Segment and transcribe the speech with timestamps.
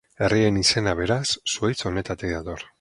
[0.27, 1.21] Herriaren izena beraz
[1.55, 2.69] zuhaitz honetatik dator.